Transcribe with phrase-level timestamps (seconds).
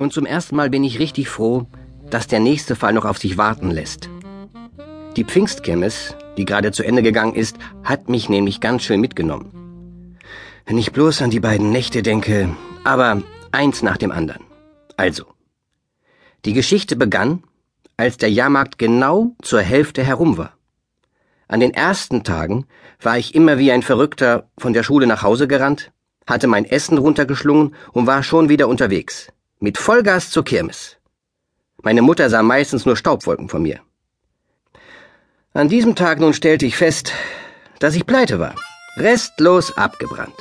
[0.00, 1.66] Und zum ersten Mal bin ich richtig froh,
[2.08, 4.08] dass der nächste Fall noch auf sich warten lässt.
[5.14, 10.16] Die Pfingstkirmes, die gerade zu Ende gegangen ist, hat mich nämlich ganz schön mitgenommen.
[10.64, 12.48] Wenn ich bloß an die beiden Nächte denke,
[12.82, 14.42] aber eins nach dem anderen.
[14.96, 15.26] Also,
[16.46, 17.42] die Geschichte begann,
[17.98, 20.54] als der Jahrmarkt genau zur Hälfte herum war.
[21.46, 22.64] An den ersten Tagen
[23.02, 25.92] war ich immer wie ein Verrückter von der Schule nach Hause gerannt,
[26.26, 29.30] hatte mein Essen runtergeschlungen und war schon wieder unterwegs.
[29.62, 30.96] Mit Vollgas zur Kirmes.
[31.82, 33.80] Meine Mutter sah meistens nur Staubwolken von mir.
[35.52, 37.12] An diesem Tag nun stellte ich fest,
[37.78, 38.54] dass ich pleite war.
[38.96, 40.40] Restlos abgebrannt.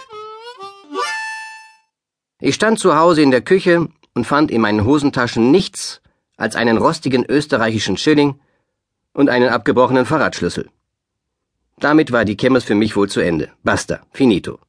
[2.40, 6.02] Ich stand zu Hause in der Küche und fand in meinen Hosentaschen nichts
[6.38, 8.40] als einen rostigen österreichischen Schilling
[9.12, 10.70] und einen abgebrochenen Fahrradschlüssel.
[11.78, 13.52] Damit war die Kirmes für mich wohl zu Ende.
[13.64, 14.60] Basta, finito.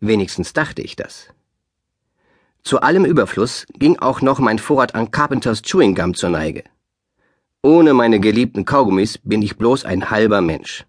[0.00, 1.28] Wenigstens dachte ich das.
[2.66, 6.64] Zu allem Überfluss ging auch noch mein Vorrat an Carpenters Chewing Gum zur Neige.
[7.62, 10.84] Ohne meine geliebten Kaugummis bin ich bloß ein halber Mensch.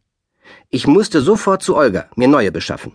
[0.71, 2.93] Ich musste sofort zu Olga mir neue beschaffen.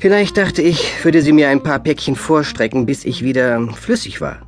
[0.00, 4.42] Vielleicht dachte ich, würde sie mir ein paar Päckchen vorstrecken, bis ich wieder flüssig war.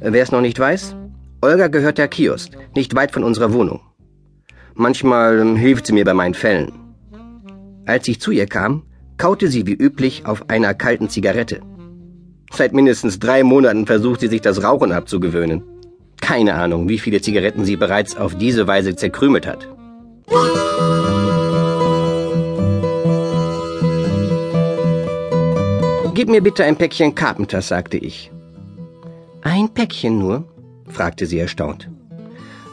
[0.00, 0.96] Wer es noch nicht weiß,
[1.42, 3.82] Olga gehört der Kiosk, nicht weit von unserer Wohnung.
[4.72, 6.72] Manchmal hilft sie mir bei meinen Fällen.
[7.84, 8.85] Als ich zu ihr kam,
[9.18, 11.60] kaute sie wie üblich auf einer kalten Zigarette.
[12.52, 15.62] Seit mindestens drei Monaten versucht sie sich das Rauchen abzugewöhnen.
[16.20, 19.68] Keine Ahnung, wie viele Zigaretten sie bereits auf diese Weise zerkrümelt hat.
[26.14, 28.30] Gib mir bitte ein Päckchen Carpenters, sagte ich.
[29.42, 30.44] Ein Päckchen nur?
[30.88, 31.90] fragte sie erstaunt.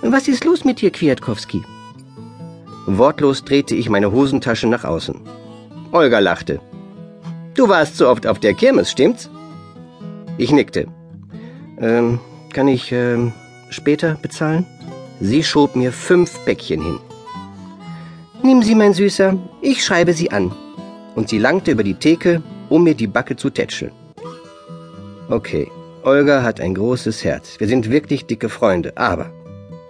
[0.01, 1.61] Was ist los mit dir, Kwiatkowski?
[2.85, 5.19] Wortlos drehte ich meine Hosentasche nach außen.
[5.93, 6.59] Olga lachte.
[7.53, 9.29] Du warst so oft auf der Kirmes, stimmt's?
[10.39, 10.87] Ich nickte.
[11.79, 12.19] Ähm,
[12.51, 13.31] kann ich ähm,
[13.69, 14.65] später bezahlen?
[15.19, 16.99] Sie schob mir fünf Päckchen hin.
[18.41, 20.51] Nimm sie, mein Süßer, ich schreibe sie an.
[21.15, 23.91] Und sie langte über die Theke, um mir die Backe zu tätscheln.
[25.29, 25.69] Okay,
[26.01, 27.59] Olga hat ein großes Herz.
[27.59, 29.31] Wir sind wirklich dicke Freunde, aber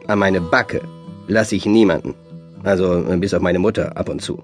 [0.08, 0.82] an meine Backe
[1.28, 2.14] lasse ich niemanden.
[2.62, 4.44] Also bis auf meine Mutter ab und zu.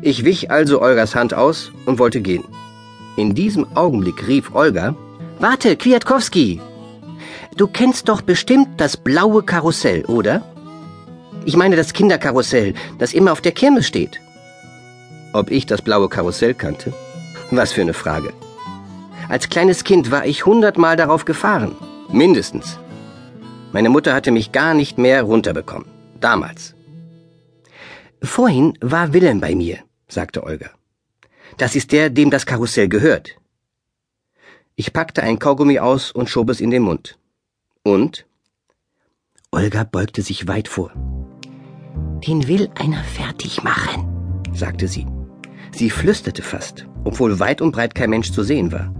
[0.00, 2.44] Ich wich also Olgas Hand aus und wollte gehen.
[3.16, 4.94] In diesem Augenblick rief Olga,
[5.38, 6.60] Warte, Kwiatkowski!
[7.56, 10.42] Du kennst doch bestimmt das blaue Karussell, oder?
[11.44, 14.20] Ich meine das Kinderkarussell, das immer auf der Kirmes steht.
[15.32, 16.92] Ob ich das blaue Karussell kannte?
[17.50, 18.32] Was für eine Frage.
[19.28, 21.74] Als kleines Kind war ich hundertmal darauf gefahren.
[22.10, 22.78] Mindestens.
[23.72, 25.88] Meine Mutter hatte mich gar nicht mehr runterbekommen.
[26.20, 26.74] Damals.
[28.22, 29.78] Vorhin war Wilhelm bei mir,
[30.08, 30.70] sagte Olga.
[31.58, 33.36] Das ist der, dem das Karussell gehört.
[34.76, 37.18] Ich packte ein Kaugummi aus und schob es in den Mund.
[37.82, 38.26] Und?
[39.50, 40.92] Olga beugte sich weit vor.
[42.26, 45.06] Den will einer fertig machen, sagte sie.
[45.72, 48.94] Sie flüsterte fast, obwohl weit und breit kein Mensch zu sehen war.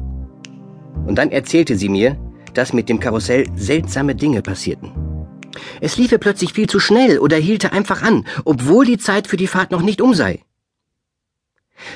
[1.07, 2.17] Und dann erzählte sie mir,
[2.55, 5.02] dass mit dem Karussell seltsame Dinge passierten.
[5.81, 9.47] Es liefe plötzlich viel zu schnell oder hielte einfach an, obwohl die Zeit für die
[9.47, 10.41] Fahrt noch nicht um sei.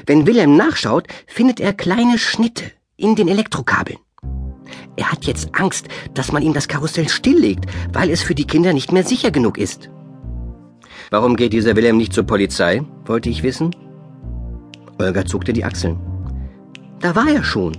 [0.07, 2.65] Wenn Wilhelm nachschaut, findet er kleine Schnitte
[2.97, 3.99] in den Elektrokabeln.
[4.97, 8.73] Er hat jetzt Angst, dass man ihm das Karussell stilllegt, weil es für die Kinder
[8.73, 9.91] nicht mehr sicher genug ist.
[11.11, 12.83] Warum geht dieser Wilhelm nicht zur Polizei?
[13.05, 13.77] wollte ich wissen.
[14.99, 16.01] Olga zuckte die Achseln.
[17.01, 17.77] Da war er schon.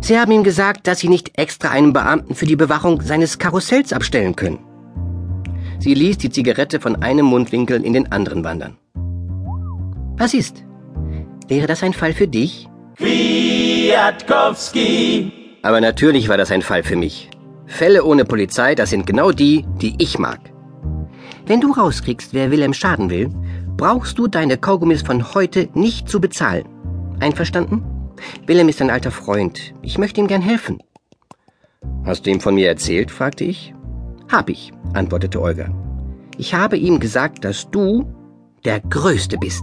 [0.00, 3.92] Sie haben ihm gesagt, dass Sie nicht extra einen Beamten für die Bewachung seines Karussells
[3.92, 4.60] abstellen können.
[5.80, 8.76] Sie ließ die Zigarette von einem Mundwinkel in den anderen wandern.
[10.16, 10.64] Was ist?
[11.46, 12.68] Wäre das ein Fall für dich?
[12.96, 15.30] Kwiatkowski!
[15.62, 17.30] Aber natürlich war das ein Fall für mich.
[17.66, 20.40] Fälle ohne Polizei, das sind genau die, die ich mag.
[21.46, 23.30] Wenn du rauskriegst, wer Wilhelm schaden will,
[23.76, 26.64] brauchst du deine Kaugummis von heute nicht zu bezahlen.
[27.20, 27.84] Einverstanden?
[28.46, 29.74] Wilhelm ist ein alter Freund.
[29.82, 30.82] Ich möchte ihm gern helfen.
[32.04, 33.10] Hast du ihm von mir erzählt?
[33.10, 33.74] fragte ich.
[34.28, 35.70] Hab ich, antwortete Olga.
[36.36, 38.06] Ich habe ihm gesagt, dass du
[38.64, 39.62] der Größte bist.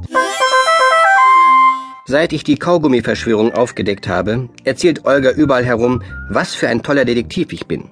[2.08, 7.52] Seit ich die Kaugummi-Verschwörung aufgedeckt habe, erzählt Olga überall herum, was für ein toller Detektiv
[7.52, 7.90] ich bin.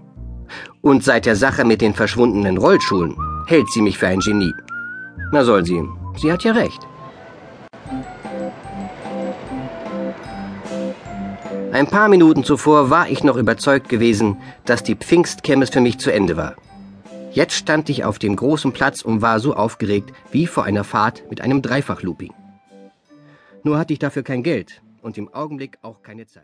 [0.81, 3.15] Und seit der Sache mit den verschwundenen Rollschuhen
[3.47, 4.53] hält sie mich für ein Genie.
[5.31, 5.81] Na soll sie,
[6.17, 6.79] sie hat ja recht.
[11.71, 16.13] Ein paar Minuten zuvor war ich noch überzeugt gewesen, dass die Pfingstkirmes für mich zu
[16.13, 16.55] Ende war.
[17.33, 21.24] Jetzt stand ich auf dem großen Platz und war so aufgeregt wie vor einer Fahrt
[21.31, 22.31] mit einem Dreifachlooping.
[23.63, 26.41] Nur hatte ich dafür kein Geld und im Augenblick auch keine Zeit.